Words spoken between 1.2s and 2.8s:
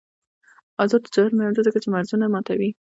مهم دی ځکه چې مرزونه ماتوي.